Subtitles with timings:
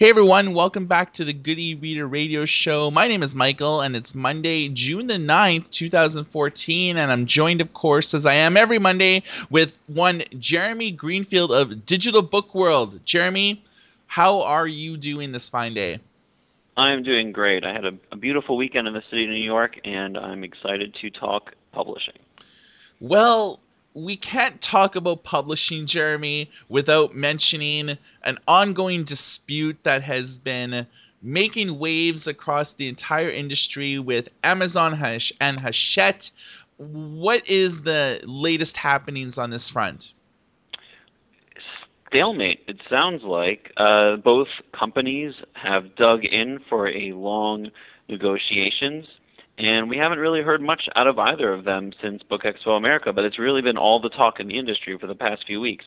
[0.00, 2.90] Hey everyone, welcome back to the Good e-Reader Radio Show.
[2.90, 7.74] My name is Michael and it's Monday, June the 9th, 2014, and I'm joined, of
[7.74, 12.98] course, as I am every Monday, with one Jeremy Greenfield of Digital Book World.
[13.04, 13.62] Jeremy,
[14.06, 16.00] how are you doing this fine day?
[16.78, 17.62] I'm doing great.
[17.62, 20.94] I had a, a beautiful weekend in the city of New York, and I'm excited
[21.02, 22.18] to talk publishing.
[23.00, 23.60] Well,
[23.94, 30.86] we can't talk about publishing, Jeremy, without mentioning an ongoing dispute that has been
[31.22, 34.98] making waves across the entire industry with Amazon
[35.40, 36.30] and Hachette.
[36.78, 40.12] What is the latest happenings on this front?
[42.08, 43.72] Stalemate, it sounds like.
[43.76, 47.70] Uh, both companies have dug in for a long
[48.08, 49.06] negotiations
[49.60, 53.12] and we haven't really heard much out of either of them since Book Expo America,
[53.12, 55.84] but it's really been all the talk in the industry for the past few weeks.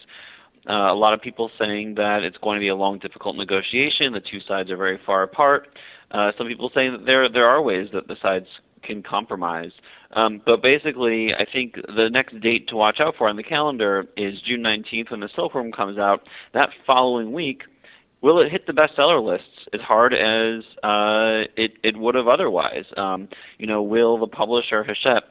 [0.69, 4.13] Uh, a lot of people saying that it's going to be a long, difficult negotiation.
[4.13, 5.69] The two sides are very far apart.
[6.11, 8.45] Uh, some people saying that there there are ways that the sides
[8.83, 9.71] can compromise.
[10.11, 14.05] Um, but basically, I think the next date to watch out for on the calendar
[14.15, 16.27] is June 19th when the Silkworm comes out.
[16.53, 17.63] That following week,
[18.23, 22.85] will it hit the bestseller lists as hard as uh, it it would have otherwise?
[22.97, 23.27] Um,
[23.59, 25.23] you know, will the publisher Hachette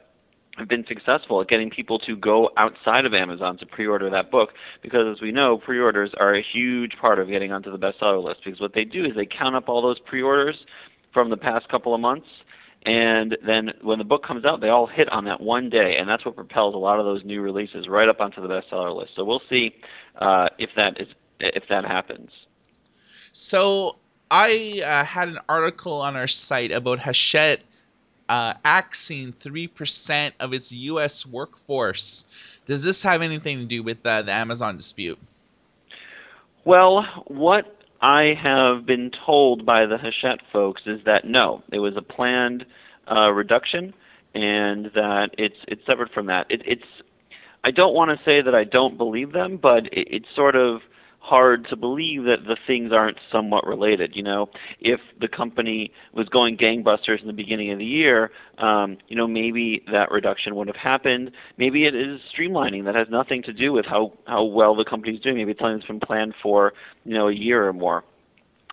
[0.57, 4.51] have been successful at getting people to go outside of Amazon to pre-order that book?
[4.81, 8.41] Because as we know, pre-orders are a huge part of getting onto the bestseller list.
[8.45, 10.55] Because what they do is they count up all those pre-orders
[11.11, 12.27] from the past couple of months.
[12.85, 16.07] And then when the book comes out, they all hit on that one day, and
[16.07, 19.11] that's what propels a lot of those new releases right up onto the bestseller list.
[19.15, 19.73] So we'll see
[20.19, 21.07] uh, if that is
[21.39, 22.29] if that happens.
[23.33, 23.97] So
[24.29, 27.61] I uh, had an article on our site about Hachette
[28.29, 31.25] uh, axing 3% of its U.S.
[31.25, 32.25] workforce.
[32.65, 35.19] Does this have anything to do with uh, the Amazon dispute?
[36.63, 41.97] Well, what I have been told by the Hachette folks is that no, it was
[41.97, 42.65] a planned
[43.11, 43.93] uh, reduction,
[44.33, 46.45] and that it's it's separate from that.
[46.49, 46.85] It, it's
[47.63, 50.81] I don't want to say that I don't believe them, but it, it's sort of
[51.23, 54.13] hard to believe that the things aren't somewhat related.
[54.13, 54.49] You know,
[54.81, 59.25] if the company was going gangbusters in the beginning of the year, um, you know,
[59.25, 61.31] maybe that reduction would have happened.
[61.57, 65.21] Maybe it is streamlining that has nothing to do with how how well the company's
[65.21, 65.37] doing.
[65.37, 66.73] Maybe it's something that's been planned for
[67.05, 68.03] you know a year or more.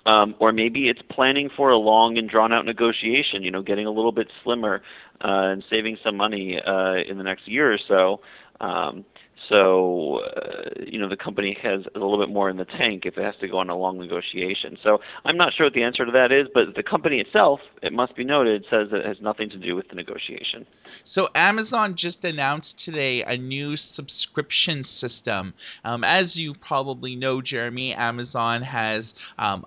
[0.06, 3.86] Um, or maybe it's planning for a long and drawn out negotiation, you know, getting
[3.86, 4.82] a little bit slimmer
[5.22, 8.20] uh, and saving some money uh, in the next year or so.
[8.60, 9.04] Um,
[9.48, 13.18] so, uh, you know, the company has a little bit more in the tank if
[13.18, 14.78] it has to go on a long negotiation.
[14.82, 17.92] So I'm not sure what the answer to that is, but the company itself, it
[17.92, 20.66] must be noted, says it has nothing to do with the negotiation.
[21.04, 25.54] So Amazon just announced today a new subscription system.
[25.84, 29.64] Um, as you probably know, Jeremy, Amazon has um,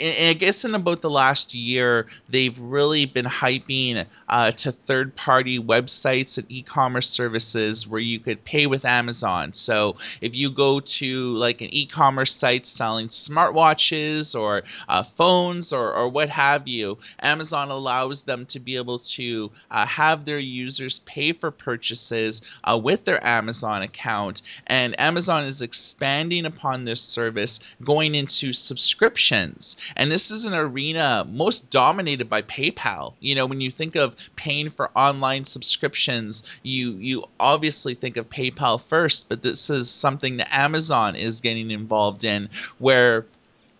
[0.00, 5.60] I guess in about the last year, they've really been hyping uh, to third party
[5.60, 9.52] websites and e commerce services where you could pay with Amazon.
[9.52, 15.72] So if you go to like an e commerce site selling smartwatches or uh, phones
[15.72, 20.40] or, or what have you, Amazon allows them to be able to uh, have their
[20.40, 24.42] users pay for purchases uh, with their Amazon account.
[24.66, 29.76] And Amazon is expanding upon this service, going into subscriptions.
[29.96, 33.14] And this is an arena most dominated by PayPal.
[33.20, 38.30] You know, when you think of paying for online subscriptions, you you obviously think of
[38.30, 43.26] PayPal first, but this is something that Amazon is getting involved in where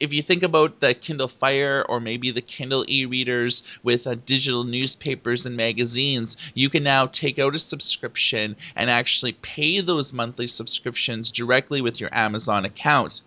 [0.00, 4.64] if you think about the Kindle Fire or maybe the Kindle e-readers with uh, digital
[4.64, 10.46] newspapers and magazines, you can now take out a subscription and actually pay those monthly
[10.46, 13.22] subscriptions directly with your Amazon account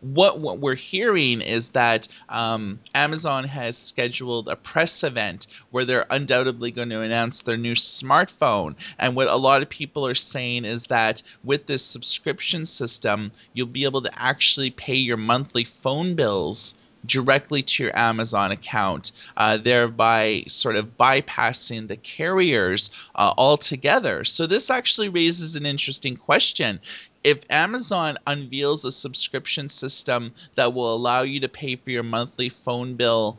[0.00, 6.06] what, what we're hearing is that um, Amazon has scheduled a press event where they're
[6.10, 8.74] undoubtedly going to announce their new smartphone.
[8.98, 13.66] And what a lot of people are saying is that with this subscription system, you'll
[13.66, 19.56] be able to actually pay your monthly phone bills directly to your Amazon account, uh,
[19.56, 24.24] thereby sort of bypassing the carriers uh, altogether.
[24.24, 26.80] So, this actually raises an interesting question
[27.22, 32.48] if Amazon unveils a subscription system that will allow you to pay for your monthly
[32.48, 33.38] phone bill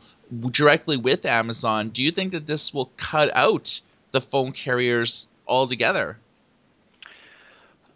[0.50, 3.80] directly with Amazon, do you think that this will cut out
[4.12, 6.18] the phone carriers altogether?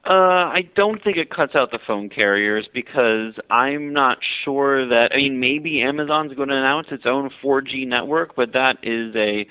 [0.09, 5.11] Uh, I don't think it cuts out the phone carriers because I'm not sure that.
[5.13, 9.47] I mean, maybe Amazon's going to announce its own 4G network, but that is a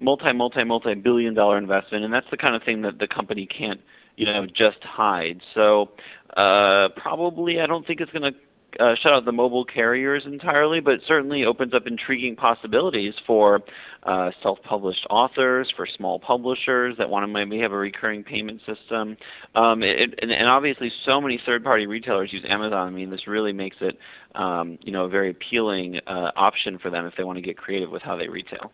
[0.00, 3.46] multi, multi, multi billion dollar investment, and that's the kind of thing that the company
[3.46, 3.80] can't
[4.20, 5.40] you know, just hide.
[5.54, 5.88] So
[6.36, 10.80] uh, probably I don't think it's going to uh, shut out the mobile carriers entirely,
[10.80, 13.60] but certainly opens up intriguing possibilities for
[14.02, 19.16] uh, self-published authors, for small publishers that want to maybe have a recurring payment system,
[19.54, 22.86] um, it, and, and, obviously so many third-party retailers use Amazon.
[22.86, 23.98] I mean, this really makes it
[24.34, 27.56] um, you know a very appealing uh, option for them if they want to get
[27.56, 28.72] creative with how they retail.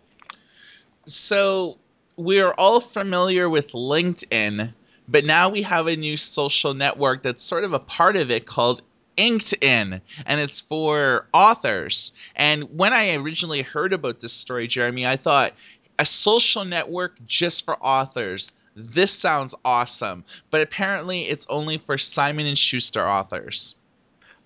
[1.07, 1.79] So
[2.17, 4.73] we're all familiar with LinkedIn,
[5.09, 8.47] but now we have a new social network that's sort of a part of it
[8.47, 8.83] called
[9.17, 12.13] InkedIn, and it's for authors.
[12.37, 15.53] And when I originally heard about this story, Jeremy, I thought
[15.99, 18.53] a social network just for authors.
[18.75, 23.75] This sounds awesome, but apparently it's only for Simon and Schuster authors.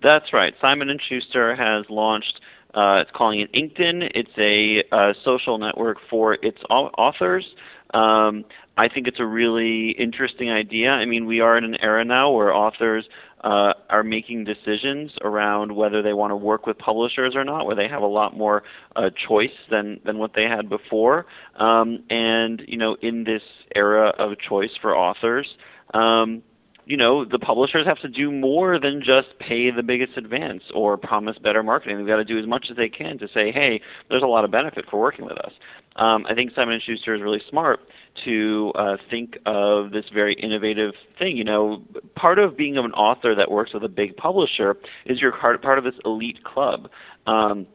[0.01, 0.53] That's right.
[0.61, 2.39] Simon and Schuster has launched.
[2.73, 4.11] Uh, it's calling it InkedIn.
[4.15, 7.45] It's a uh, social network for its authors.
[7.93, 8.45] Um,
[8.77, 10.91] I think it's a really interesting idea.
[10.91, 13.07] I mean, we are in an era now where authors
[13.43, 17.75] uh, are making decisions around whether they want to work with publishers or not, where
[17.75, 18.63] they have a lot more
[18.95, 21.25] uh, choice than than what they had before.
[21.57, 23.43] Um, and you know, in this
[23.75, 25.47] era of choice for authors.
[25.93, 26.43] Um,
[26.85, 30.97] you know, the publishers have to do more than just pay the biggest advance or
[30.97, 31.97] promise better marketing.
[31.97, 34.43] They've got to do as much as they can to say, hey, there's a lot
[34.43, 35.51] of benefit for working with us.
[35.97, 37.79] Um, I think Simon & Schuster is really smart
[38.25, 41.37] to uh, think of this very innovative thing.
[41.37, 41.83] You know,
[42.15, 45.83] part of being an author that works with a big publisher is you're part of
[45.83, 46.89] this elite club.
[47.27, 47.67] Um,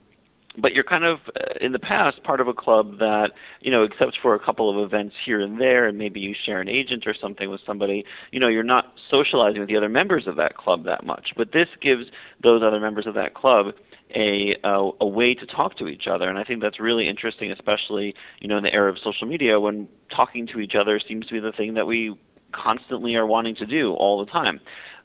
[0.60, 3.30] but you're kind of uh, in the past part of a club that
[3.60, 6.60] you know except for a couple of events here and there and maybe you share
[6.60, 10.26] an agent or something with somebody you know you're not socializing with the other members
[10.26, 12.04] of that club that much but this gives
[12.42, 13.66] those other members of that club
[14.14, 17.50] a, a a way to talk to each other and i think that's really interesting
[17.50, 21.26] especially you know in the era of social media when talking to each other seems
[21.26, 22.16] to be the thing that we
[22.52, 24.60] constantly are wanting to do all the time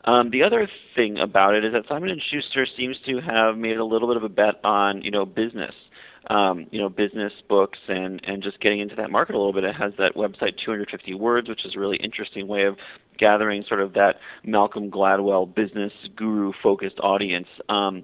[0.05, 3.77] um, the other thing about it is that Simon and Schuster seems to have made
[3.77, 5.75] a little bit of a bet on you know business,
[6.29, 9.63] um, you know business books and and just getting into that market a little bit.
[9.63, 12.77] It has that website 250 words, which is a really interesting way of
[13.19, 17.47] gathering sort of that Malcolm Gladwell business guru focused audience.
[17.69, 18.03] Um,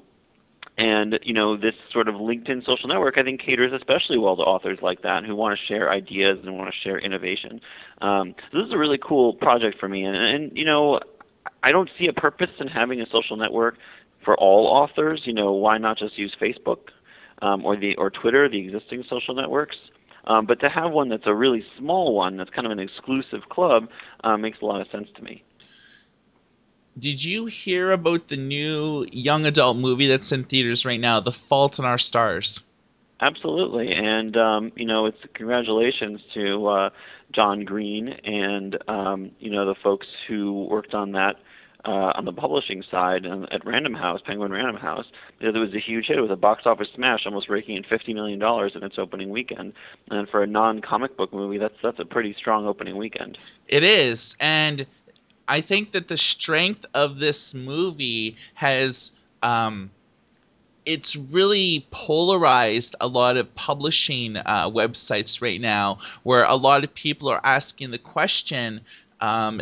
[0.78, 4.44] and you know this sort of LinkedIn social network, I think, caters especially well to
[4.44, 7.60] authors like that who want to share ideas and want to share innovation.
[8.02, 11.00] Um, so this is a really cool project for me, and, and you know
[11.64, 13.78] I don't see a purpose in having a social network
[14.24, 15.22] for all authors.
[15.26, 16.90] You know, why not just use Facebook
[17.42, 19.78] um, or the or Twitter, the existing social networks?
[20.26, 23.48] Um, but to have one that's a really small one, that's kind of an exclusive
[23.50, 23.90] club,
[24.26, 25.44] uh, makes a lot of sense to me.
[26.98, 31.32] Did you hear about the new young adult movie that's in theaters right now, The
[31.32, 32.62] Fault in Our Stars?
[33.20, 36.90] Absolutely, and um, you know, it's congratulations to uh,
[37.32, 41.36] John Green and um, you know the folks who worked on that
[41.86, 45.06] uh, on the publishing side at Random House, Penguin Random House,
[45.40, 46.18] it was a huge hit.
[46.18, 49.30] It was a box office smash, almost raking in fifty million dollars in its opening
[49.30, 49.74] weekend.
[50.10, 53.38] And for a non-comic book movie, that's that's a pretty strong opening weekend.
[53.68, 54.86] It is, and
[55.48, 59.14] I think that the strength of this movie has.
[59.44, 59.92] Um,
[60.86, 66.94] it's really polarized a lot of publishing uh, websites right now, where a lot of
[66.94, 68.80] people are asking the question
[69.20, 69.62] um,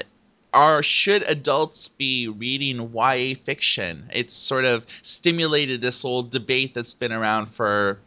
[0.55, 4.09] are should adults be reading YA fiction?
[4.13, 7.99] It's sort of stimulated this old debate that's been around for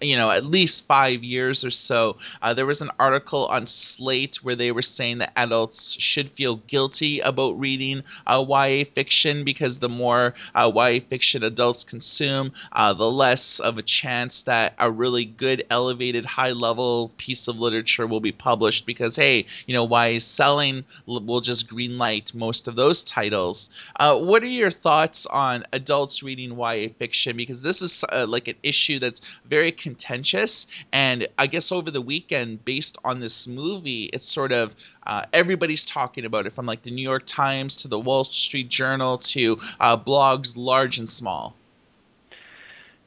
[0.00, 2.16] you know, at least five years or so.
[2.42, 6.56] Uh, there was an article on Slate where they were saying that adults should feel
[6.66, 12.92] guilty about reading uh, YA fiction because the more uh, YA fiction adults consume, uh,
[12.92, 18.06] the less of a chance that a really good, elevated, high level piece of literature
[18.06, 22.76] will be published because, hey, you know, YA is selling, we'll just greenlight most of
[22.76, 23.70] those titles.
[23.96, 27.36] Uh, what are your thoughts on adults reading YA fiction?
[27.36, 30.66] Because this is like an issue that's very contentious.
[30.92, 34.74] And I guess over the weekend, based on this movie, it's sort of
[35.06, 38.68] uh, everybody's talking about it from like the New York Times to the Wall Street
[38.68, 41.54] Journal to uh, blogs large and small.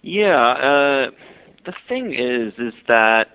[0.01, 1.11] Yeah, uh,
[1.65, 3.29] the thing is, is that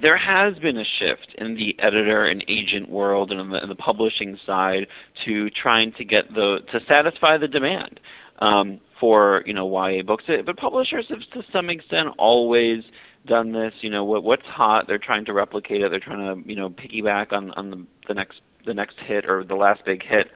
[0.00, 3.74] there has been a shift in the editor and agent world and in the, the
[3.74, 4.86] publishing side
[5.24, 8.00] to trying to get the to satisfy the demand
[8.38, 10.24] um, for you know YA books.
[10.26, 12.84] But publishers have to some extent always
[13.26, 13.72] done this.
[13.80, 15.90] You know what what's hot, they're trying to replicate it.
[15.90, 19.44] They're trying to you know piggyback on on the, the next the next hit or
[19.44, 20.28] the last big hit.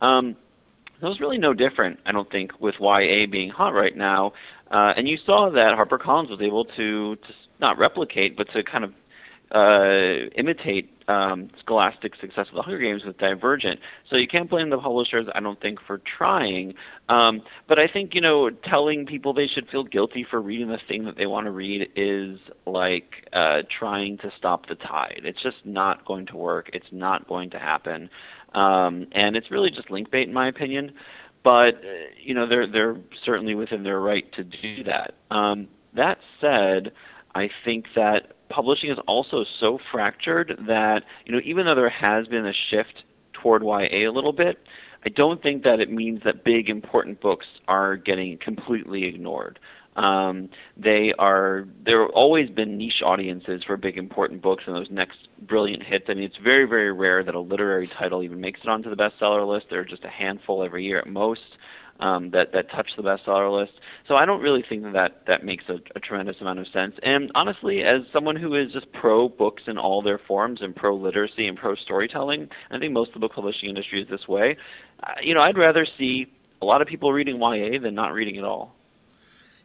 [0.00, 0.36] Um,
[1.00, 4.32] that was really no different, I don't think, with YA being hot right now.
[4.70, 8.84] Uh, and you saw that HarperCollins was able to to not replicate, but to kind
[8.84, 8.92] of
[9.52, 13.80] uh, imitate um, Scholastic success with the Hunger Games with Divergent.
[14.08, 16.74] So you can't blame the publishers, I don't think, for trying.
[17.08, 20.78] Um, but I think you know, telling people they should feel guilty for reading the
[20.88, 25.22] thing that they want to read is like uh, trying to stop the tide.
[25.24, 26.70] It's just not going to work.
[26.72, 28.08] It's not going to happen,
[28.54, 30.92] um, and it's really just link bait, in my opinion.
[31.42, 35.14] But uh, you know, they're they're certainly within their right to do that.
[35.34, 36.92] Um, that said,
[37.34, 42.26] I think that publishing is also so fractured that you know even though there has
[42.26, 44.58] been a shift toward YA a little bit,
[45.04, 49.58] I don't think that it means that big important books are getting completely ignored.
[49.96, 54.90] Um, they are there have always been niche audiences for big important books and those
[54.90, 56.06] next brilliant hits.
[56.08, 58.96] I mean, it's very very rare that a literary title even makes it onto the
[58.96, 59.66] bestseller list.
[59.68, 61.56] There are just a handful every year at most
[62.00, 63.72] um, that that touch the bestseller list.
[64.08, 66.94] So I don't really think that that, makes a, a tremendous amount of sense.
[67.02, 70.96] And honestly, as someone who is just pro books in all their forms and pro
[70.96, 74.56] literacy and pro storytelling, I think most of the book publishing industry is this way.
[75.02, 76.26] Uh, you know, I'd rather see
[76.60, 78.74] a lot of people reading YA than not reading at all.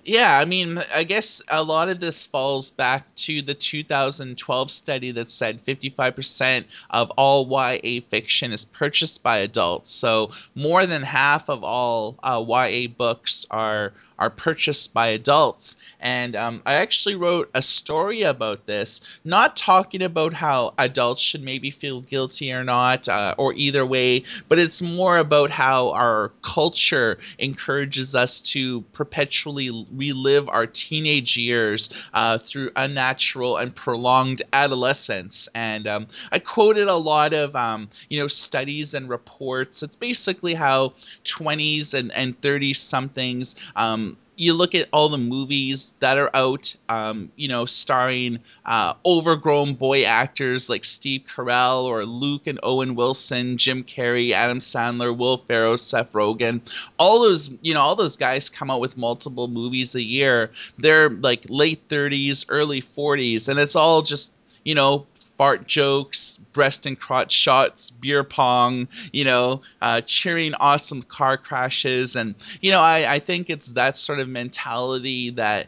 [0.08, 5.12] Yeah, I mean, I guess a lot of this falls back to the 2012 study
[5.12, 9.90] that said 55% of all YA fiction is purchased by adults.
[9.92, 15.76] So more than half of all uh, YA books are are purchased by adults.
[16.00, 21.44] And um, I actually wrote a story about this, not talking about how adults should
[21.44, 26.32] maybe feel guilty or not, uh, or either way, but it's more about how our
[26.42, 35.48] culture encourages us to perpetually relive our teenage years uh, through unnatural and prolonged adolescence.
[35.56, 39.84] And um, I quoted a lot of um, you know studies and reports.
[39.84, 45.94] It's basically how 20s and, and 30 somethings um, you look at all the movies
[46.00, 52.06] that are out, um, you know, starring uh, overgrown boy actors like Steve Carell or
[52.06, 56.62] Luke and Owen Wilson, Jim Carrey, Adam Sandler, Will Ferrell, Seth Rogen.
[56.98, 60.52] All those, you know, all those guys come out with multiple movies a year.
[60.78, 64.34] They're like late 30s, early 40s, and it's all just,
[64.66, 65.08] you know,
[65.38, 72.16] fart jokes, breast and crotch shots, beer pong, you know, uh, cheering awesome car crashes.
[72.16, 75.68] And, you know, I, I think it's that sort of mentality that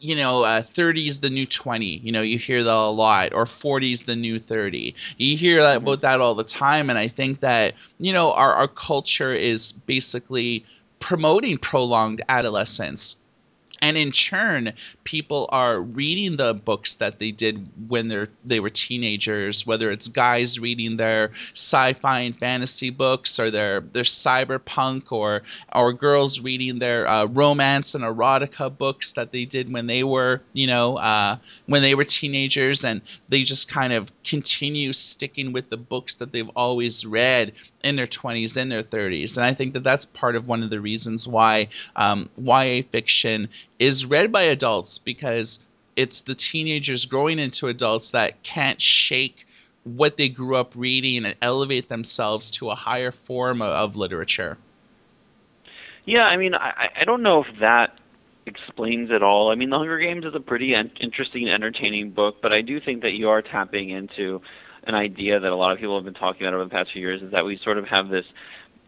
[0.00, 1.84] you know, uh, 30 is the new 20.
[1.84, 4.94] You know, you hear that a lot, or 40 is the new 30.
[5.16, 5.88] You hear that, mm-hmm.
[5.88, 6.88] about that all the time.
[6.88, 10.64] And I think that, you know, our, our culture is basically
[11.00, 13.16] promoting prolonged adolescence
[13.82, 14.72] and in turn
[15.04, 20.08] people are reading the books that they did when they're they were teenagers whether it's
[20.08, 25.42] guys reading their sci-fi and fantasy books or their their cyberpunk or
[25.74, 30.40] or girls reading their uh, romance and erotica books that they did when they were
[30.52, 32.84] you know uh, when they were teenagers.
[32.84, 37.52] And they just kind of continue sticking with the books that they've always read
[37.84, 40.70] in their 20s in their 30s and i think that that's part of one of
[40.70, 45.64] the reasons why um, ya fiction is read by adults because
[45.96, 49.46] it's the teenagers growing into adults that can't shake
[49.84, 54.58] what they grew up reading and elevate themselves to a higher form of, of literature.
[56.04, 57.98] Yeah i mean I, I don't know if that
[58.46, 59.50] explains it all.
[59.50, 63.02] I mean the hunger games is a pretty interesting entertaining book but i do think
[63.02, 64.40] that you are tapping into
[64.88, 67.02] an idea that a lot of people have been talking about over the past few
[67.02, 68.24] years is that we sort of have this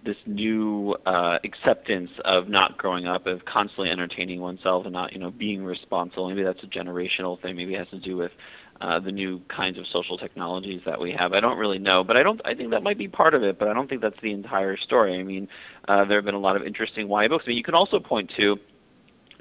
[0.05, 5.19] this new uh, acceptance of not growing up, of constantly entertaining oneself and not, you
[5.19, 6.27] know, being responsible.
[6.27, 7.55] Maybe that's a generational thing.
[7.55, 8.33] Maybe it has to do with
[8.81, 11.35] uh, the new kinds of social technologies that we have.
[11.35, 12.41] I don't really know, but I don't.
[12.47, 14.79] I think that might be part of it, but I don't think that's the entire
[14.79, 15.19] story.
[15.19, 15.49] I mean,
[15.87, 17.45] uh, there have been a lot of interesting YA books.
[17.47, 18.57] I mean, you can also point to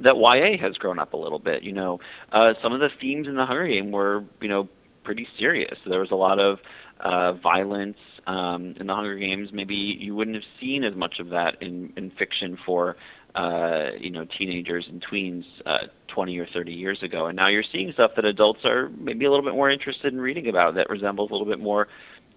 [0.02, 1.64] that YA has grown up a little bit.
[1.64, 2.00] You know,
[2.34, 4.68] uh, some of the themes in the Hunger Game were, you know,
[5.10, 5.76] pretty serious.
[5.88, 6.60] There was a lot of
[7.00, 7.98] uh, violence
[8.28, 9.50] um, in the Hunger Games.
[9.52, 12.96] Maybe you wouldn't have seen as much of that in, in fiction for
[13.34, 17.64] uh, you know teenagers and tweens uh, 20 or 30 years ago, and now you're
[17.72, 20.88] seeing stuff that adults are maybe a little bit more interested in reading about that
[20.92, 21.88] resembles a little bit more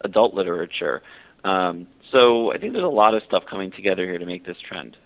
[0.00, 1.02] adult literature.
[1.44, 4.56] Um, so I think there's a lot of stuff coming together here to make this
[4.66, 4.96] trend.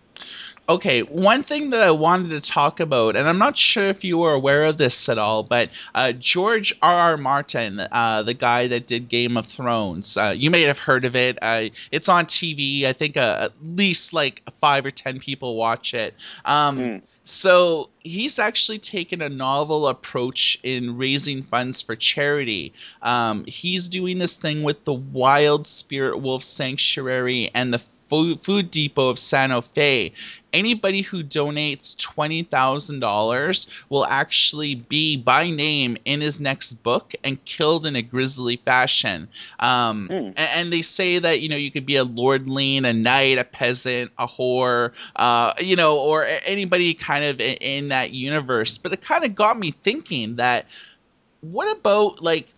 [0.69, 4.19] Okay, one thing that I wanted to talk about, and I'm not sure if you
[4.19, 6.97] were aware of this at all, but uh, George R.
[7.13, 7.17] R.
[7.17, 11.15] Martin, uh, the guy that did Game of Thrones, uh, you may have heard of
[11.15, 11.39] it.
[11.41, 12.85] Uh, it's on TV.
[12.85, 16.15] I think uh, at least like five or ten people watch it.
[16.45, 17.03] Um, mm.
[17.23, 22.73] So he's actually taken a novel approach in raising funds for charity.
[23.03, 28.71] Um, he's doing this thing with the Wild Spirit Wolf Sanctuary and the Food, Food
[28.71, 30.13] Depot of Santa Fe.
[30.53, 37.87] Anybody who donates $20,000 will actually be by name in his next book and killed
[37.87, 39.29] in a grisly fashion.
[39.61, 40.29] Um, Mm.
[40.29, 43.45] and, and they say that, you know, you could be a lordling, a knight, a
[43.45, 48.79] peasant, a whore, uh, you know, or anybody kind of in, in that universe.
[48.79, 50.67] But it kind of got me thinking that
[51.41, 52.49] what about like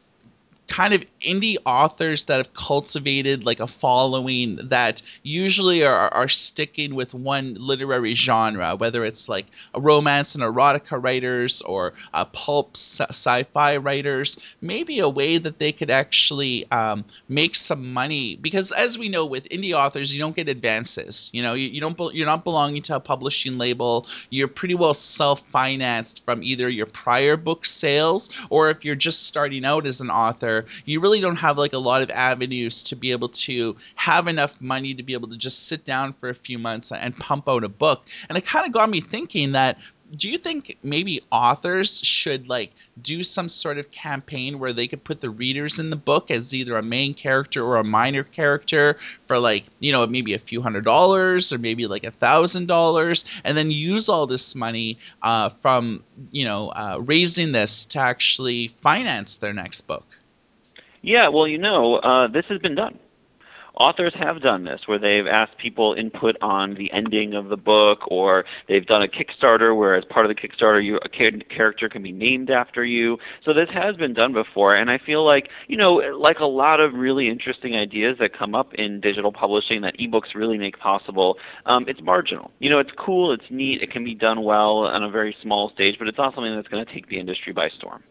[0.69, 6.95] kind of indie authors that have cultivated like a following that usually are, are sticking
[6.95, 12.77] with one literary genre, whether it's like a romance and erotica writers or uh, pulp
[12.77, 18.37] sci- sci-fi writers, maybe a way that they could actually um, make some money.
[18.37, 21.31] Because as we know with indie authors, you don't get advances.
[21.33, 24.07] You know, you, you don't you're not belonging to a publishing label.
[24.31, 29.65] You're pretty well self-financed from either your prior book sales or if you're just starting
[29.65, 33.13] out as an author, you really don't have like a lot of avenues to be
[33.13, 36.59] able to have enough money to be able to just sit down for a few
[36.59, 38.07] months and pump out a book.
[38.29, 39.79] And it kind of got me thinking that
[40.17, 42.73] do you think maybe authors should like
[43.03, 46.55] do some sort of campaign where they could put the readers in the book as
[46.55, 48.95] either a main character or a minor character
[49.27, 53.25] for like you know maybe a few hundred dollars or maybe like a thousand dollars
[53.45, 58.69] and then use all this money uh, from you know uh, raising this to actually
[58.69, 60.18] finance their next book
[61.03, 62.99] Yeah, well, you know, uh, this has been done.
[63.79, 68.01] Authors have done this where they've asked people input on the ending of the book,
[68.09, 72.03] or they've done a Kickstarter where, as part of the Kickstarter, you, a character can
[72.03, 73.19] be named after you.
[73.45, 76.81] So this has been done before, and I feel like, you know, like a lot
[76.81, 81.37] of really interesting ideas that come up in digital publishing that ebooks really make possible,
[81.67, 82.51] um, it's marginal.
[82.59, 85.71] You know, it's cool, it's neat, it can be done well on a very small
[85.71, 88.03] stage, but it's not something that's going to take the industry by storm.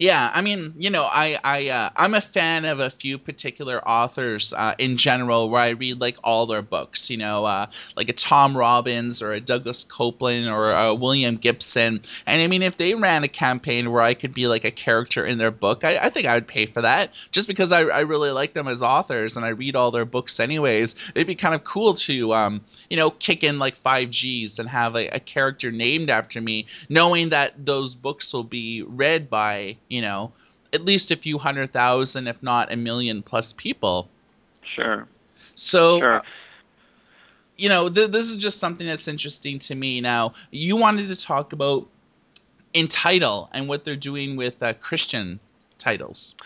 [0.00, 3.86] Yeah, I mean, you know, I I uh, I'm a fan of a few particular
[3.86, 7.10] authors uh, in general, where I read like all their books.
[7.10, 7.66] You know, uh,
[7.98, 12.00] like a Tom Robbins or a Douglas Coupland or a William Gibson.
[12.26, 15.26] And I mean, if they ran a campaign where I could be like a character
[15.26, 18.00] in their book, I, I think I would pay for that, just because I, I
[18.00, 20.96] really like them as authors and I read all their books anyways.
[21.14, 24.68] It'd be kind of cool to um, you know, kick in like five G's and
[24.68, 29.76] have a, a character named after me, knowing that those books will be read by
[29.90, 30.32] you know,
[30.72, 34.08] at least a few hundred thousand, if not a million plus people.
[34.62, 35.06] Sure.
[35.56, 36.10] So, Sure.
[36.10, 36.22] uh,
[37.58, 40.00] you know, th- this is just something that's interesting to me.
[40.00, 41.86] Now, you wanted to talk about
[42.72, 45.40] Entitle and what they're doing with uh, Christian
[45.76, 46.36] titles.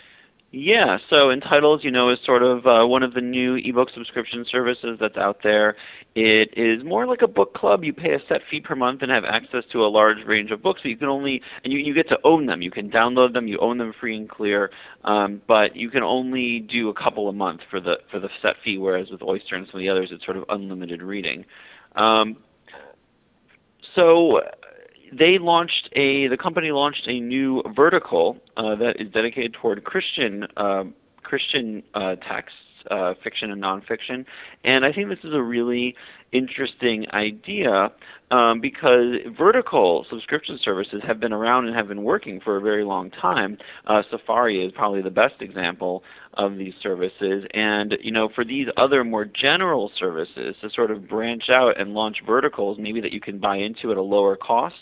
[0.57, 4.47] Yeah, so Entitles, you know, is sort of uh, one of the new ebook subscription
[4.49, 5.75] services that's out there.
[6.15, 7.83] It is more like a book club.
[7.83, 10.63] You pay a set fee per month and have access to a large range of
[10.63, 10.83] books.
[10.85, 12.63] But you can only and you, you get to own them.
[12.63, 13.49] You can download them.
[13.49, 14.71] You own them free and clear.
[15.03, 18.55] Um, but you can only do a couple a month for the for the set
[18.63, 18.79] fee.
[18.79, 21.45] Whereas with Oyster and some of the others, it's sort of unlimited reading.
[21.97, 22.37] Um,
[23.97, 24.41] so
[25.13, 30.47] they launched a the company launched a new vertical uh, that is dedicated toward Christian
[30.57, 30.85] uh,
[31.23, 32.59] Christian uh, texts,
[32.91, 34.25] uh, fiction and nonfiction,
[34.65, 35.95] and I think this is a really
[36.33, 37.93] interesting idea
[38.31, 42.85] um, because vertical subscription services have been around and have been working for a very
[42.85, 43.57] long time.
[43.87, 46.03] Uh, Safari is probably the best example
[46.35, 51.09] of these services, and you know for these other more general services to sort of
[51.09, 54.75] branch out and launch verticals, maybe that you can buy into at a lower cost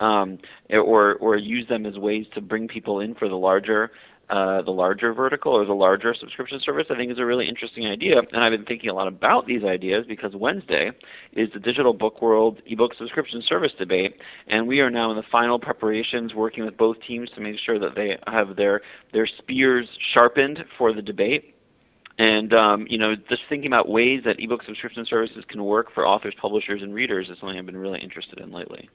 [0.00, 0.38] um,
[0.70, 3.90] or or use them as ways to bring people in for the larger
[4.30, 7.86] uh, the larger vertical or the larger subscription service, I think is a really interesting
[7.86, 8.20] idea.
[8.32, 10.92] And I've been thinking a lot about these ideas because Wednesday
[11.32, 15.24] is the Digital Book World ebook subscription service debate, and we are now in the
[15.32, 18.82] final preparations, working with both teams to make sure that they have their
[19.12, 21.56] their spears sharpened for the debate.
[22.18, 26.06] And um, you know, just thinking about ways that ebook subscription services can work for
[26.06, 28.88] authors, publishers, and readers is something I've been really interested in lately.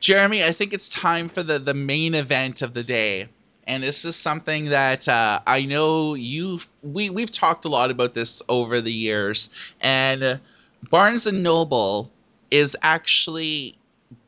[0.00, 3.28] Jeremy, I think it's time for the, the main event of the day.
[3.66, 8.14] And this is something that uh, I know you we we've talked a lot about
[8.14, 9.50] this over the years.
[9.80, 10.40] And
[10.88, 12.10] Barnes and Noble
[12.50, 13.76] is actually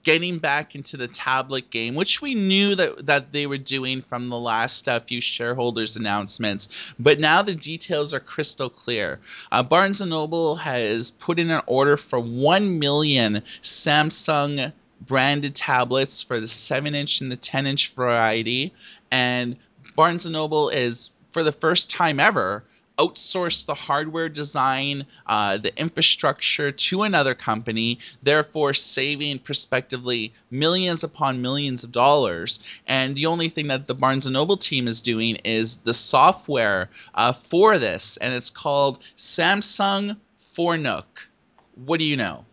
[0.05, 4.29] getting back into the tablet game, which we knew that that they were doing from
[4.29, 6.69] the last uh, few shareholders announcements.
[6.99, 9.21] But now the details are crystal clear.
[9.51, 14.73] Uh, Barnes and Noble has put in an order for one million Samsung
[15.07, 18.73] branded tablets for the 7 inch and the 10 inch variety
[19.11, 19.57] and
[19.97, 22.65] barnes and noble is for the first time ever
[22.99, 31.43] outsource the hardware design, uh, the infrastructure to another company, therefore saving prospectively millions upon
[31.43, 32.61] millions of dollars.
[32.87, 36.91] And the only thing that the Barnes and Noble team is doing is the software
[37.15, 41.29] uh, for this, and it's called Samsung for Nook.
[41.75, 42.45] What do you know?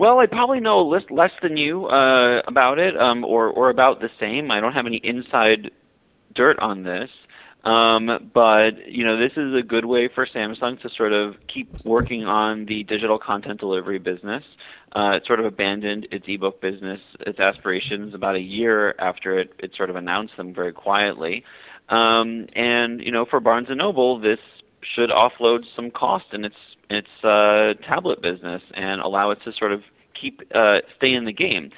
[0.00, 4.00] Well, I probably know less, less than you uh, about it, um, or or about
[4.00, 4.50] the same.
[4.50, 5.70] I don't have any inside
[6.34, 7.10] dirt on this.
[7.64, 11.84] Um, but you know, this is a good way for Samsung to sort of keep
[11.84, 14.42] working on the digital content delivery business.
[14.96, 19.52] Uh, it sort of abandoned its ebook business, its aspirations, about a year after it,
[19.58, 21.44] it sort of announced them very quietly.
[21.90, 24.40] Um, and you know, for Barnes and Noble, this
[24.80, 26.56] should offload some cost in its
[26.90, 29.82] its uh, tablet business and allow it to sort of
[30.20, 31.70] keep uh, stay in the game.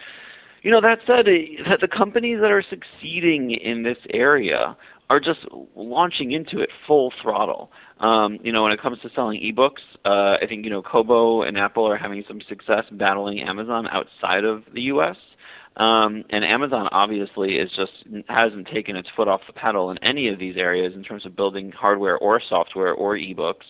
[0.62, 4.76] You know, that said, uh, the companies that are succeeding in this area
[5.10, 5.40] are just
[5.74, 7.70] launching into it full throttle.
[8.00, 11.42] Um, you know, when it comes to selling ebooks, uh, I think you know Kobo
[11.42, 15.16] and Apple are having some success battling Amazon outside of the U.S.
[15.76, 17.92] Um, and Amazon obviously is just
[18.28, 21.34] hasn't taken its foot off the pedal in any of these areas in terms of
[21.34, 23.66] building hardware or software or ebooks.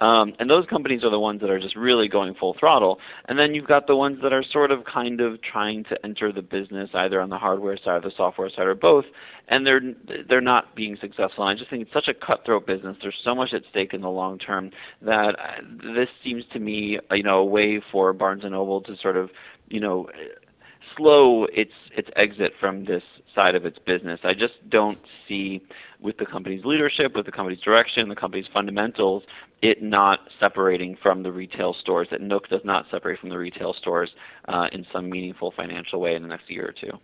[0.00, 2.98] Um, and those companies are the ones that are just really going full throttle.
[3.28, 6.32] And then you've got the ones that are sort of kind of trying to enter
[6.32, 9.04] the business either on the hardware side or the software side or both,
[9.48, 9.80] and they're
[10.28, 11.46] they're not being successful.
[11.46, 12.96] And I just think it's such a cutthroat business.
[13.02, 14.70] There's so much at stake in the long term
[15.02, 15.62] that uh,
[15.94, 19.30] this seems to me, you know, a way for Barnes and Noble to sort of,
[19.68, 20.08] you know,
[21.00, 21.72] slow its
[22.16, 23.02] exit from this
[23.34, 24.20] side of its business.
[24.24, 25.62] I just don't see
[26.00, 29.22] with the company's leadership, with the company's direction, the company's fundamentals,
[29.62, 32.08] it not separating from the retail stores.
[32.10, 34.10] That Nook does not separate from the retail stores
[34.48, 36.98] uh, in some meaningful financial way in the next year or two.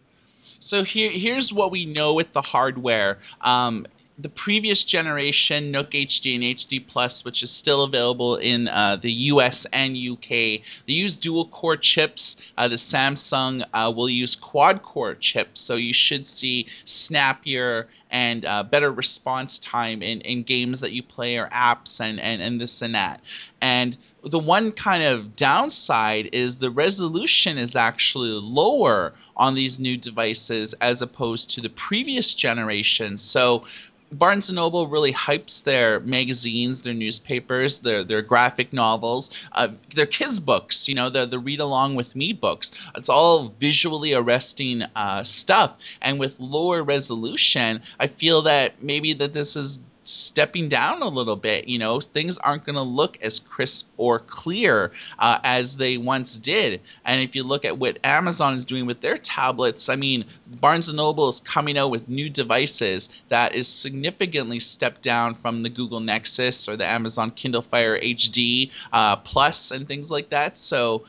[0.59, 3.19] So here, here's what we know with the hardware.
[3.43, 3.87] Um,
[4.19, 9.13] the previous generation Nook HD and HD Plus, which is still available in uh, the
[9.13, 12.37] US and UK, they use dual core chips.
[12.57, 18.47] Uh, the Samsung uh, will use quad core chips, so you should see snappier and
[18.47, 22.59] uh, better response time in, in games that you play or apps and, and, and
[22.59, 23.21] this and that.
[23.61, 29.97] And the one kind of downside is the resolution is actually lower on these new
[29.99, 33.17] devices as opposed to the previous generation.
[33.19, 33.65] So
[34.13, 40.07] Barnes and Noble really hypes their magazines, their newspapers, their their graphic novels, uh, their
[40.07, 40.89] kids' books.
[40.89, 42.71] You know, the the read along with me books.
[42.97, 49.35] It's all visually arresting uh, stuff, and with lower resolution, I feel that maybe that
[49.35, 51.69] this is stepping down a little bit.
[51.69, 56.39] You know, things aren't going to look as crisp or clear uh, as they once
[56.39, 56.81] did.
[57.05, 60.25] And if you look at what Amazon is doing with their tablets, I mean,
[60.61, 65.63] Barnes and Noble is coming out with new devices that is significantly stepped down from
[65.63, 70.57] the Google Nexus or the Amazon Kindle Fire HD uh, Plus and things like that.
[70.57, 71.05] So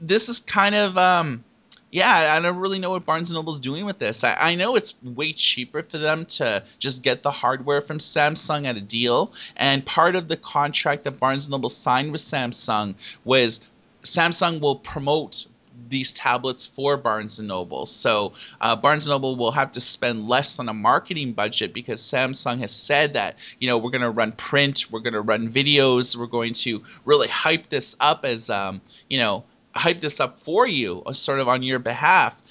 [0.00, 1.44] this is kind of um,
[1.90, 4.22] yeah, I don't really know what Barnes and Noble is doing with this.
[4.22, 8.66] I, I know it's way cheaper for them to just get the hardware from Samsung
[8.66, 13.62] at a deal, and part of the contract that Barnes Noble signed with Samsung was
[14.02, 15.46] Samsung will promote
[15.88, 17.86] these tablets for Barnes Noble.
[17.86, 22.58] So uh, Barnes Noble will have to spend less on a marketing budget because Samsung
[22.58, 26.16] has said that you know we're going to run print, we're going to run videos,
[26.16, 29.44] we're going to really hype this up as um, you know
[29.78, 32.42] hype this up for you, uh, sort of on your behalf.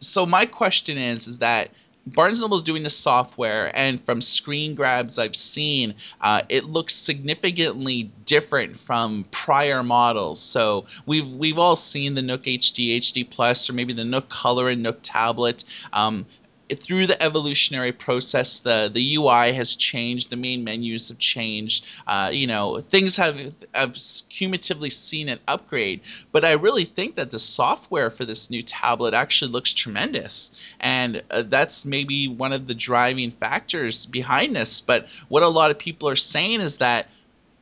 [0.00, 1.70] So my question is, is that
[2.04, 6.96] Barnes Noble is doing the software, and from screen grabs I've seen, uh, it looks
[6.96, 10.40] significantly different from prior models.
[10.40, 14.70] So we've we've all seen the Nook HD, HD Plus, or maybe the Nook Color
[14.70, 15.62] and Nook Tablet.
[15.92, 16.26] Um,
[16.74, 21.84] through the evolutionary process, the the UI has changed, the main menus have changed.
[22.06, 23.96] Uh, you know, things have have
[24.28, 26.00] cumulatively seen an upgrade.
[26.32, 31.22] But I really think that the software for this new tablet actually looks tremendous, and
[31.30, 34.80] uh, that's maybe one of the driving factors behind this.
[34.80, 37.08] But what a lot of people are saying is that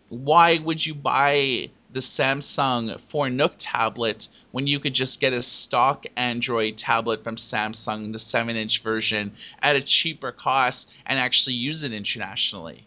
[0.08, 5.42] why would you buy the Samsung for Nook tablet when you could just get a
[5.42, 11.54] stock Android tablet from Samsung, the 7 inch version, at a cheaper cost and actually
[11.54, 12.86] use it internationally?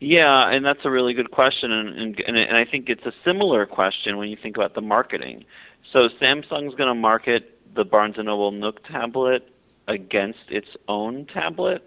[0.00, 3.66] Yeah, and that's a really good question, and, and, and I think it's a similar
[3.66, 5.44] question when you think about the marketing.
[5.92, 9.48] So Samsung's going to market the Barnes & Noble Nook tablet
[9.88, 11.82] against its own tablet.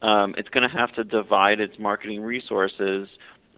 [0.00, 3.08] Um, it's going to have to divide its marketing resources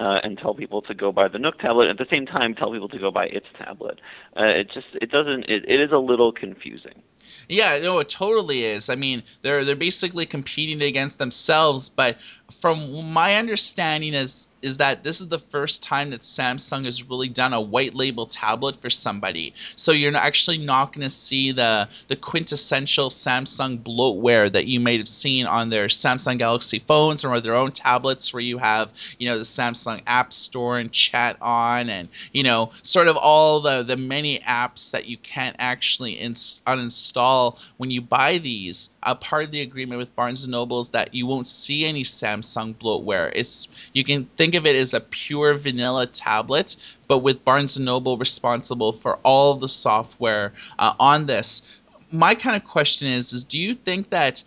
[0.01, 1.89] uh, and tell people to go buy the Nook tablet.
[1.89, 4.01] At the same time, tell people to go buy its tablet.
[4.37, 7.03] Uh, it just it doesn't it, it is a little confusing.
[7.49, 8.89] Yeah, no, it totally is.
[8.89, 12.17] I mean, they're they're basically competing against themselves, but
[12.61, 17.29] from my understanding is is that this is the first time that Samsung has really
[17.29, 19.55] done a white label tablet for somebody.
[19.75, 24.99] So you're actually not going to see the the quintessential Samsung bloatware that you might
[24.99, 29.29] have seen on their Samsung Galaxy phones or their own tablets where you have, you
[29.29, 33.97] know, the Samsung App Store and ChatON and, you know, sort of all the the
[33.97, 37.10] many apps that you can't actually ins- uninstall
[37.77, 38.91] when you buy these.
[39.03, 42.03] A part of the agreement with Barnes and Noble is that you won't see any
[42.03, 43.33] Samsung bloatware.
[43.35, 46.77] It's you can think of it as a pure vanilla tablet,
[47.09, 51.63] but with Barnes and Noble responsible for all the software uh, on this.
[52.13, 54.43] My kind of question is: is do you think that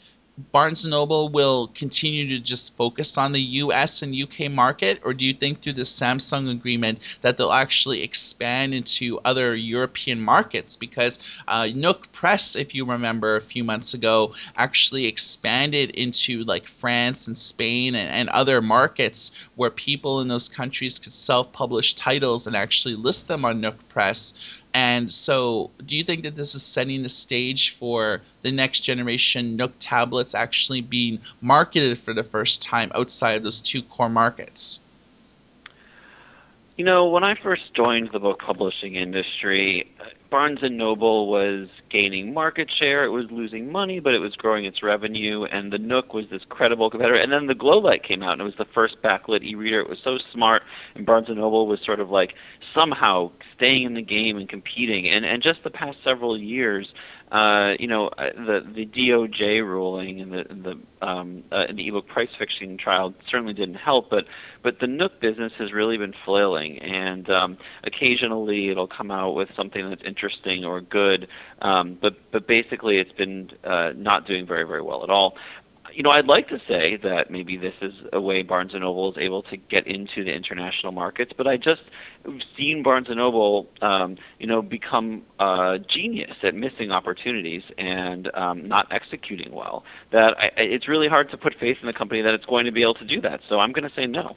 [0.51, 5.13] Barnes and Noble will continue to just focus on the US and UK market, or
[5.13, 10.75] do you think through the Samsung agreement that they'll actually expand into other European markets?
[10.75, 16.65] Because uh, Nook Press, if you remember a few months ago, actually expanded into like
[16.65, 21.93] France and Spain and, and other markets where people in those countries could self publish
[21.93, 24.33] titles and actually list them on Nook Press.
[24.73, 29.55] And so, do you think that this is setting the stage for the next generation
[29.55, 34.79] Nook tablets actually being marketed for the first time outside of those two core markets?
[36.75, 39.93] You know, when I first joined the book publishing industry,
[40.31, 43.05] Barnes and Noble was gaining market share.
[43.05, 45.43] It was losing money, but it was growing its revenue.
[45.43, 47.13] And the Nook was this credible competitor.
[47.21, 49.81] And then the Glowlight came out, and it was the first backlit e-reader.
[49.81, 50.63] It was so smart,
[50.95, 52.33] and Barnes and Noble was sort of like
[52.73, 55.07] somehow staying in the game and competing.
[55.07, 56.87] And and just the past several years,
[57.33, 62.07] uh, you know, uh, the the DOJ ruling and the the um, uh, the ebook
[62.07, 64.25] price fixing trial certainly didn't help, but
[64.61, 69.49] but the Nook business has really been flailing, and um, occasionally it'll come out with
[69.55, 71.27] something that's interesting or good,
[71.63, 75.33] um, but but basically it's been uh, not doing very very well at all
[75.95, 79.11] you know, I'd like to say that maybe this is a way Barnes and Noble
[79.11, 81.81] is able to get into the international markets, but I just
[82.57, 88.67] seen Barnes and Noble, um, you know, become a genius at missing opportunities and um,
[88.67, 89.83] not executing well.
[90.11, 92.71] That I, it's really hard to put faith in the company that it's going to
[92.71, 93.41] be able to do that.
[93.47, 94.35] So I'm going to say no.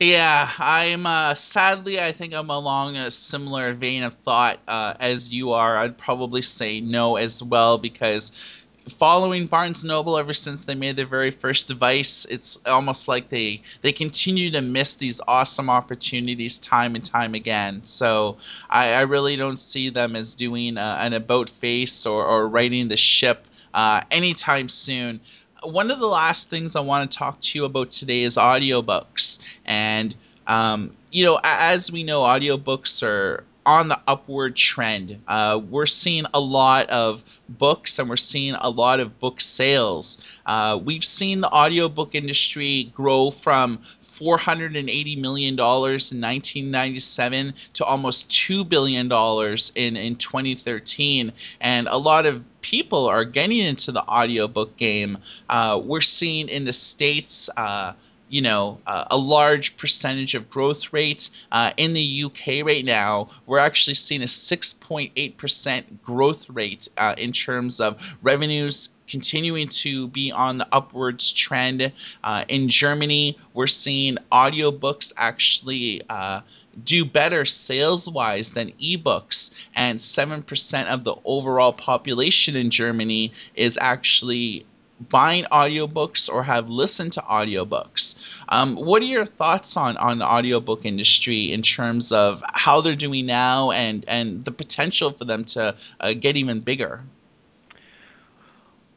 [0.00, 5.32] Yeah, I'm uh, sadly, I think I'm along a similar vein of thought uh, as
[5.32, 5.76] you are.
[5.78, 8.32] I'd probably say no as well because
[8.88, 13.62] following Barnes Noble ever since they made their very first device, it's almost like they
[13.82, 17.82] they continue to miss these awesome opportunities time and time again.
[17.84, 18.36] So
[18.70, 22.48] I, I really don't see them as doing an about face or, or
[22.88, 25.20] the ship uh, anytime soon
[25.62, 29.38] one of the last things I want to talk to you about today is audiobooks.
[29.64, 30.14] And,
[30.46, 35.20] um, you know, as we know, audiobooks are on the upward trend.
[35.28, 40.24] Uh, we're seeing a lot of books and we're seeing a lot of book sales.
[40.46, 48.68] Uh, we've seen the audiobook industry grow from $480 million in 1997 to almost $2
[48.68, 49.06] billion
[49.74, 51.32] in, in 2013.
[51.60, 55.18] And a lot of people are getting into the audiobook game.
[55.48, 57.92] Uh, we're seeing in the States, uh,
[58.32, 61.28] you know, uh, a large percentage of growth rate.
[61.52, 67.30] Uh, in the UK right now, we're actually seeing a 6.8% growth rate uh, in
[67.30, 71.92] terms of revenues continuing to be on the upwards trend.
[72.24, 76.40] Uh, in Germany, we're seeing audiobooks actually uh,
[76.84, 83.76] do better sales wise than ebooks, and 7% of the overall population in Germany is
[83.78, 84.64] actually
[85.08, 88.18] buying audiobooks or have listened to audiobooks.
[88.48, 92.96] Um, what are your thoughts on, on the audiobook industry in terms of how they're
[92.96, 97.02] doing now and, and the potential for them to uh, get even bigger?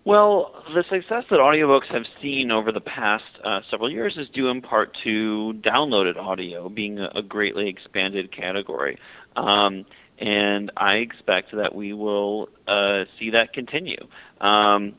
[0.05, 4.49] Well, the success that audiobooks have seen over the past uh, several years is due
[4.49, 8.99] in part to downloaded audio being a, greatly expanded category.
[9.35, 9.83] Um,
[10.19, 14.07] and I expect that we will uh, see that continue.
[14.39, 14.93] Um,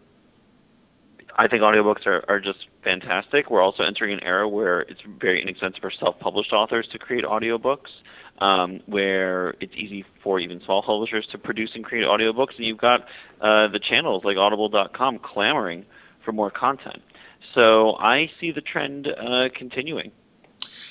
[1.37, 3.51] I think audiobooks are, are just fantastic.
[3.51, 7.91] We're also entering an era where it's very inexpensive for self-published authors to create audiobooks,
[8.39, 12.57] um, where it's easy for even small publishers to produce and create audiobooks.
[12.57, 13.03] And you've got
[13.43, 15.85] uh, the channels like Audible.com clamoring
[16.25, 17.03] for more content.
[17.55, 20.13] So I see the trend uh, continuing.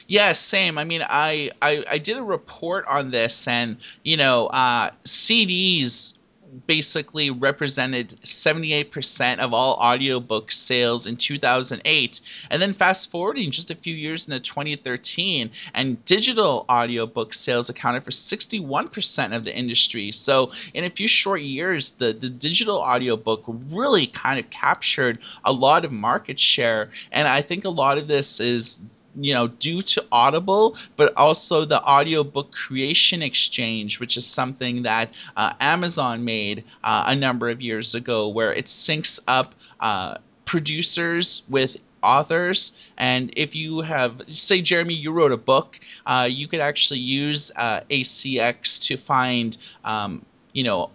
[0.07, 0.77] Yeah, same.
[0.77, 6.19] I mean, I, I I did a report on this, and you know, uh, CDs
[6.67, 13.75] basically represented 78% of all audiobook sales in 2008 and then fast forwarding just a
[13.75, 20.11] few years into 2013 and digital audiobook sales accounted for 61% of the industry.
[20.11, 25.51] So in a few short years the, the digital audiobook really kind of captured a
[25.51, 26.89] lot of market share.
[27.11, 28.79] And i think a lot of this is
[29.17, 35.11] you know due to audible but also the audiobook creation exchange which is something that
[35.37, 41.43] uh, amazon made uh, a number of years ago where it syncs up uh, producers
[41.49, 42.77] with authors.
[42.97, 47.51] And if you have say jeremy you wrote a book uh, you could actually use
[47.55, 50.23] uh, acx to find um,
[50.53, 50.89] you know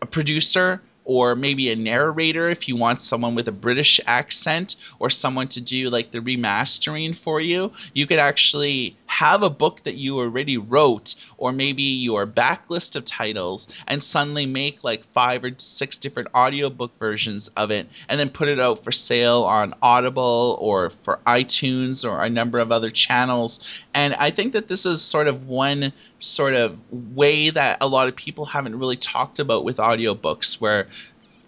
[0.00, 5.08] a producer or maybe a narrator if you want someone with a British accent or
[5.08, 7.72] someone to do like the remastering for you.
[7.94, 13.04] You could actually have a book that you already wrote or maybe your backlist of
[13.04, 18.28] titles and suddenly make like five or six different audiobook versions of it and then
[18.28, 22.90] put it out for sale on Audible or for iTunes or a number of other
[22.90, 23.64] channels.
[23.94, 28.08] And I think that this is sort of one sort of way that a lot
[28.08, 30.88] of people haven't really talked about with audiobooks where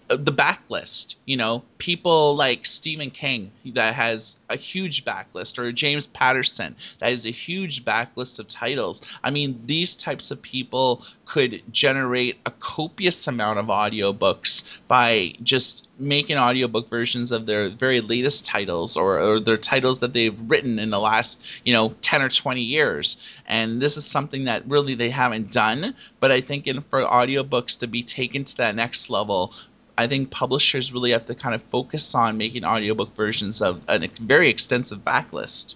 [0.09, 6.07] the backlist you know people like stephen king that has a huge backlist or james
[6.07, 9.01] patterson that has a huge backlist of titles.
[9.23, 15.87] I mean these types of people could generate a copious amount of audiobooks by just
[15.99, 20.79] making audiobook versions of their very latest titles or, or their titles that they've written
[20.79, 23.21] in the last you know 10 or 20 years.
[23.45, 27.79] And this is something that really they haven't done but i think in, for audiobooks
[27.79, 29.53] to be taken to that next level
[29.99, 34.07] I think publishers really have to kind of focus on making audiobook versions of a
[34.21, 35.75] very extensive backlist.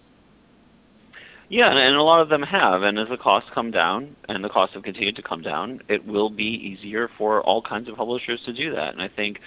[1.50, 2.84] Yeah, and a lot of them have.
[2.84, 6.08] And as the costs come down, and the costs have continued to come down, it
[6.08, 8.94] will be easier for all kinds of publishers to do that.
[8.94, 9.42] And I think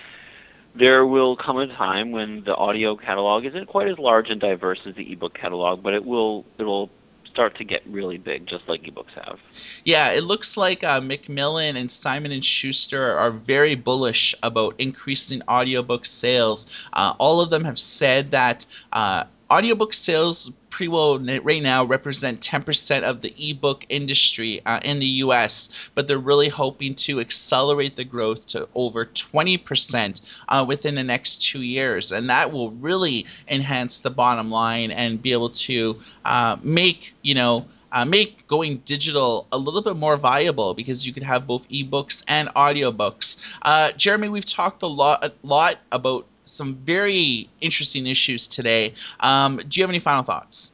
[0.74, 4.80] there will come a time when the audio catalog isn't quite as large and diverse
[4.84, 6.90] as the ebook catalog, but it will it will
[7.36, 9.38] start to get really big, just like ebooks have.
[9.84, 15.42] Yeah, it looks like uh, Macmillan and Simon and Schuster are very bullish about increasing
[15.46, 16.66] audiobook sales.
[16.94, 22.40] Uh, all of them have said that uh, audiobook sales pretty well right now represent
[22.40, 27.96] 10% of the ebook industry uh, in the US, but they're really hoping to accelerate
[27.96, 32.12] the growth to over 20% uh, within the next two years.
[32.12, 37.34] And that will really enhance the bottom line and be able to uh, make, you
[37.34, 41.66] know, uh, make going digital a little bit more viable because you could have both
[41.70, 43.38] ebooks and audiobooks.
[43.62, 48.94] Uh, Jeremy, we've talked a lot, a lot about some very interesting issues today.
[49.20, 50.72] Um, do you have any final thoughts?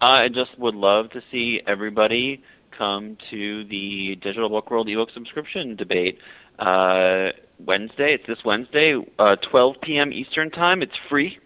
[0.00, 2.42] I just would love to see everybody
[2.76, 6.18] come to the Digital Book World ebook subscription debate
[6.58, 7.28] uh,
[7.64, 8.14] Wednesday.
[8.14, 10.12] It's this Wednesday, uh, 12 p.m.
[10.12, 10.82] Eastern Time.
[10.82, 11.38] It's free.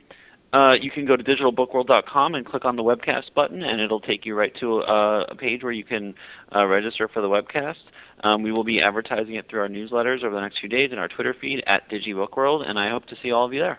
[0.53, 4.25] Uh, you can go to digitalbookworld.com and click on the webcast button, and it'll take
[4.25, 6.15] you right to a, a page where you can
[6.55, 7.75] uh, register for the webcast.
[8.25, 10.99] Um, we will be advertising it through our newsletters over the next few days and
[10.99, 13.79] our Twitter feed at DigiBookWorld, and I hope to see all of you there.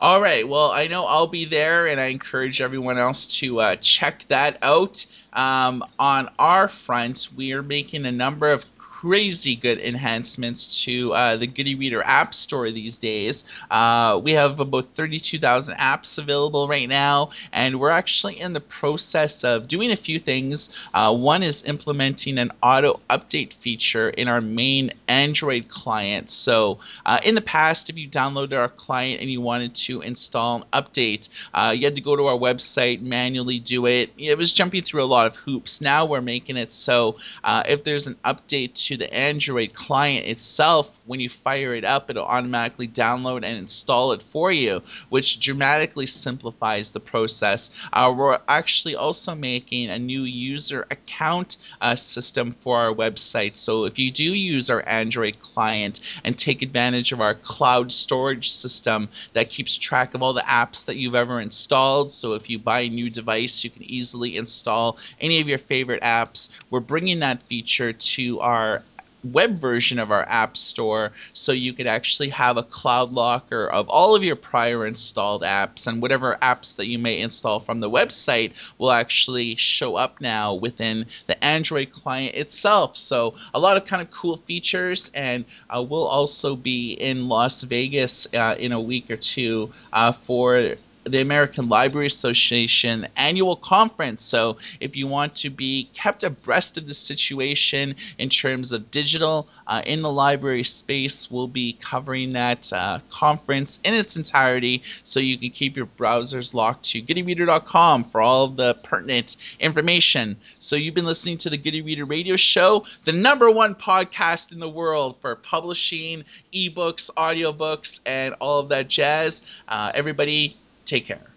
[0.00, 0.48] All right.
[0.48, 4.56] Well, I know I'll be there, and I encourage everyone else to uh, check that
[4.62, 5.04] out.
[5.34, 8.64] Um, on our front, we are making a number of
[9.00, 13.46] crazy good enhancements to uh, the Good e-Reader App Store these days.
[13.70, 19.42] Uh, we have about 32,000 apps available right now, and we're actually in the process
[19.42, 20.68] of doing a few things.
[20.92, 26.28] Uh, one is implementing an auto update feature in our main Android client.
[26.28, 30.56] So, uh, in the past, if you downloaded our client and you wanted to install
[30.56, 34.12] an update, uh, you had to go to our website, manually do it.
[34.18, 35.80] It was jumping through a lot of hoops.
[35.80, 41.00] Now we're making it so uh, if there's an update to the Android client itself,
[41.06, 46.06] when you fire it up, it'll automatically download and install it for you, which dramatically
[46.06, 47.70] simplifies the process.
[47.92, 53.56] Uh, we're actually also making a new user account uh, system for our website.
[53.56, 58.50] So if you do use our Android client and take advantage of our cloud storage
[58.50, 62.58] system that keeps track of all the apps that you've ever installed, so if you
[62.58, 66.50] buy a new device, you can easily install any of your favorite apps.
[66.70, 68.79] We're bringing that feature to our
[69.24, 73.88] web version of our app store so you could actually have a cloud locker of
[73.88, 77.90] all of your prior installed apps and whatever apps that you may install from the
[77.90, 82.96] website will actually show up now within the android client itself.
[82.96, 87.62] So a lot of kind of cool features and uh, we'll also be in las
[87.62, 90.76] vegas uh, in a week or two uh, for
[91.10, 94.22] the American Library Association annual conference.
[94.22, 99.48] So if you want to be kept abreast of the situation in terms of digital
[99.66, 105.20] uh, in the library space, we'll be covering that uh, conference in its entirety so
[105.20, 110.36] you can keep your browsers locked to GoodEreader.com for all the pertinent information.
[110.58, 114.60] So you've been listening to the Good Reader Radio Show, the number one podcast in
[114.60, 119.46] the world for publishing ebooks, audiobooks, and all of that jazz.
[119.68, 121.34] Uh, everybody, take care.